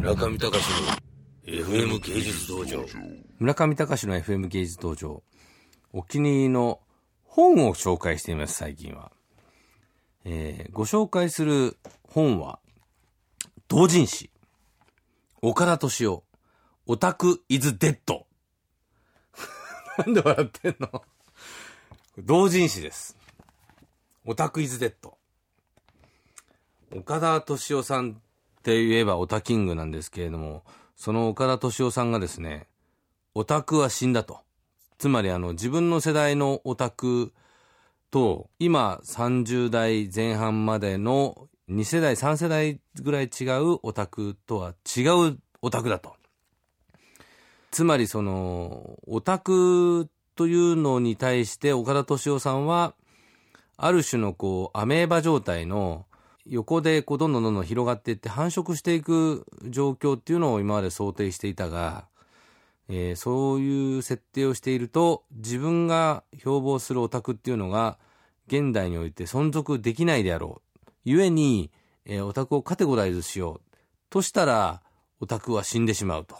[0.00, 0.96] 村上隆の
[1.44, 2.86] FM 芸術道場。
[3.38, 5.22] 村上隆の FM 芸術道場。
[5.92, 6.80] お気に入りの
[7.24, 9.12] 本を紹介しています、最近は。
[10.24, 11.76] えーご紹介する
[12.08, 12.60] 本は、
[13.68, 14.30] 同人誌。
[15.42, 16.24] 岡田敏夫。
[16.86, 18.26] オタクイズデッド。
[19.98, 21.04] なんで笑ってんの？
[22.16, 23.18] 同人誌です。
[24.24, 25.18] オタクイズデッド。
[26.90, 28.22] 岡田敏夫さん
[28.60, 30.64] って言えばオタキングなんですけれども、
[30.94, 32.66] その岡田敏夫さんがですね、
[33.34, 34.40] オタクは死んだと。
[34.98, 37.32] つまりあの自分の世代のオタク
[38.10, 46.16] と今30代前半までの2世代3世代ぐらい違うオタクとは違うオタクだと。
[47.70, 52.94] つまりそのオタクというのに対して岡田敏夫さんは
[53.78, 56.04] ある種のこうアメーバ状態の
[56.50, 62.08] 横でこうどんどんどんどん広がっていって繁殖していく状況っていうのを今まで想定していたが、
[62.88, 67.98] えーそういう設定をしていると自分が標榜するオタクっていうのが
[68.48, 70.90] 現代において存続できないであろう。
[71.04, 71.70] ゆえに、
[72.04, 73.76] えーオタクをカテゴライズしよう。
[74.10, 74.82] としたら、
[75.20, 76.36] オタクは死んでしまうと。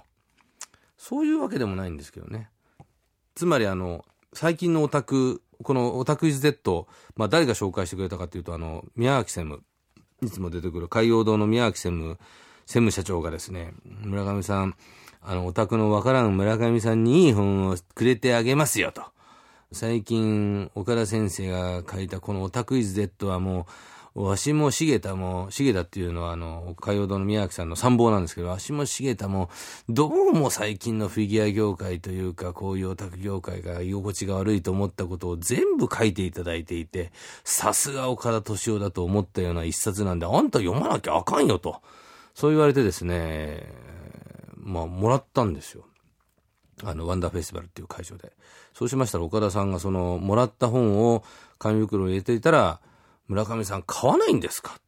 [0.99, 2.51] そういうわけでもないんですけどね。
[3.37, 9.63] つまりあの、最近のオタク、このオタクイズ Z、まあ誰が紹介してくれたかというと、あの、宮脇専務。
[10.23, 12.19] いつも出てくる海洋堂の宮脇専務、
[12.67, 14.75] 専務社長がですね、村上さん、
[15.23, 19.03] あの、オタクのわからん村上さんにいい本をくれてあげますよと。
[19.73, 23.65] 最近、岡田先生が書いたこのオタクイズ Z はもう、
[24.15, 29.51] わしも茂田も、茂田っていうのはあの、海洋堂の宮脇さんの参謀なんですけど、わしも茂田も、
[29.89, 37.13] どうも最近のフィギュア業界というか、こういうオタク業界が居心地が悪いと思ったことを全部書いていただいていて、
[37.45, 41.81] さすが岡田敏夫だと思ったような一冊なんで、あんた読まなきゃあかんよと。
[42.35, 43.73] そう言われてですね、
[44.57, 45.85] まあ、もらったんですよ。
[46.83, 48.33] あの、ワンダーフェスティバルっていう会場で。
[48.75, 51.23] そうしましたら、岡田さんがその、もらった本を
[51.59, 52.81] 紙袋に入れていたら、
[53.31, 54.81] 村上さん買わないんですか？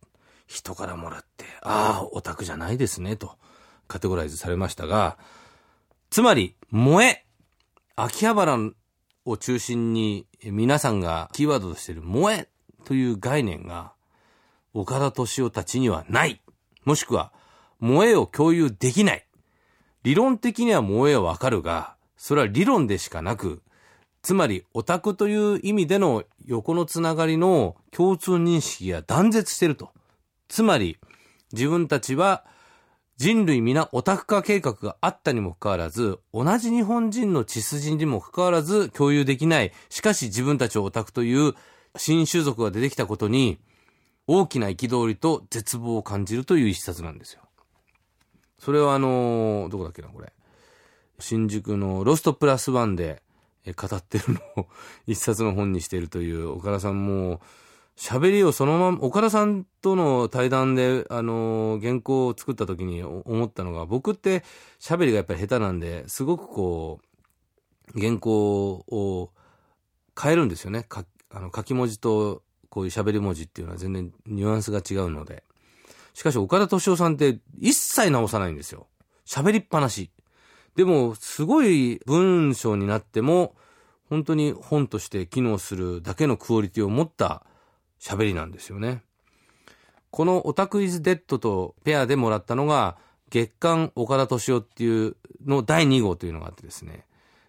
[0.48, 3.38] 人からもらって、ああ、オタクじゃないですね、と、
[3.86, 5.16] カテゴライズされましたが、
[6.10, 7.24] つまり、萌え。
[7.94, 8.58] 秋葉原
[9.26, 12.48] を中心に皆さんがキーワードとしている萌え
[12.84, 13.92] という概念が、
[14.74, 16.42] 岡田敏夫たちにはない。
[16.84, 17.32] もしくは、
[17.80, 19.24] 萌えを共有できない。
[20.02, 23.62] 理論的には萌えはわかるが、それは理論でしかなく、
[24.22, 29.90] つまりオタクという意味での横のつながりの共通認識が断絶していると。
[30.48, 30.98] つまり、
[31.52, 32.44] 自分たちは
[33.16, 39.72] 人類皆オタク化計画があったにもかかわらず、同じ日本人の血筋にもかかわらず共有できない。
[39.90, 41.54] しかし自分たちをオタクという
[41.96, 43.58] 新種族が出てきたことに、
[44.28, 47.42] 大きな憤りと絶望を感じるという一冊なんですよ。
[48.58, 50.32] それはあのーどこだっけな、これ。
[51.18, 53.22] 新宿のロストプラスワンで
[53.70, 54.66] 語ってるのを
[55.06, 57.40] 一冊の本にしているという岡田さんも、
[57.96, 64.42] 喋りをそのまま、岡田さんとの対談で、あの原稿を作った時に思ったのが、僕って
[64.80, 67.00] 喋りがやっぱり下手なんで、すごくこ
[67.94, 69.30] う、原稿を
[70.20, 70.84] 変えるんですよね。
[70.88, 75.44] かあの書き文字とこういう喋り文字っていうのは全然ニュアンスが違うので。
[76.14, 78.86] しかし岡田敏夫さんって一切直さないんですよ。
[79.26, 80.10] 喋りっぱなし。
[80.76, 83.54] でも、すごい文章になっても、
[84.08, 87.44] 本当に本として機能するだけのクオリティを持った
[87.98, 89.02] 喋りなんですよね。
[90.10, 92.96] このオタクイズデッドとペアでもらったのが、
[93.30, 95.16] 月刊岡田敏夫っていう
[95.46, 97.06] の第2号というのがあってですね。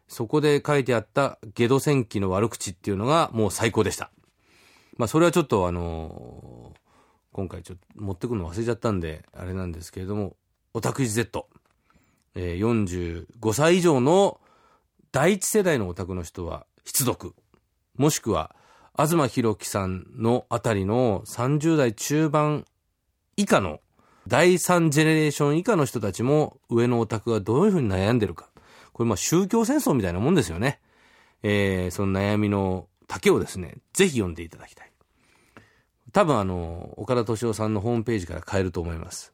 [0.07, 4.11] そこで書いてあったゲド戦記の悪口っていうのがもう最高でした。
[4.97, 6.83] まあそれはちょっとあのー
[7.33, 10.35] 今回ちょっと持ってくるの忘れちゃったんで、あれなんですけれども、
[10.73, 11.47] オタクイズ Z。
[12.35, 14.39] えー45歳以上の
[15.11, 17.33] 第一世代のオタクの人は必読。
[17.97, 18.55] もしくは、
[18.97, 22.65] 東博樹さんのあたりの30代中盤
[23.37, 23.79] 以下の
[24.27, 28.49] 第3ジェネレーション以下の人たちも上のオタクがどういうふうに悩んでるか。
[28.93, 30.79] これまあ宗教戦争みたいなもんですよね。
[31.43, 34.91] えーその悩みの丈をですね、ぜひ読んでいただきたい。
[36.13, 39.33] 多分あの、岡田敏夫さんのホームページから買えると思います。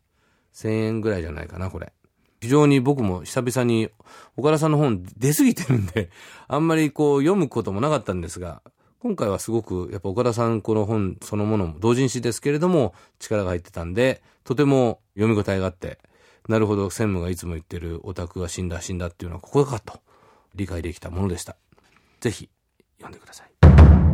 [0.53, 1.93] 1000円ぐらいじゃないかな、これ。
[2.41, 3.89] 非常に僕も久々に
[4.37, 6.09] 岡田さんの本出過ぎてるんで、
[6.47, 8.61] あんまりこう読むこともなかったんですが、
[8.99, 15.99] 今回はすごくやっぱ岡田さんこの本そのものも同人誌ですけれども力が入ってたんで、とても読み応えがあって、
[16.47, 19.99] なるほど専務がいつも言ってるオタクは死んだ死んだっていうのはここかと
[20.55, 21.57] 理解できたものでした。
[22.21, 22.49] ぜひ
[22.97, 23.49] 読んでください。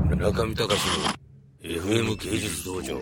[0.09, 1.25] 村上隆の
[1.61, 3.01] FM 芸術道場。